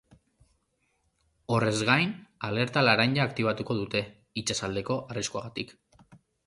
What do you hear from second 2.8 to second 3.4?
laranja